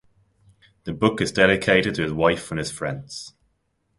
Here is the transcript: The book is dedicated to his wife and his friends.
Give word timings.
The 0.85 0.93
book 0.93 1.21
is 1.21 1.31
dedicated 1.31 1.93
to 1.93 2.01
his 2.01 2.11
wife 2.11 2.49
and 2.49 2.57
his 2.57 2.71
friends. 2.71 3.35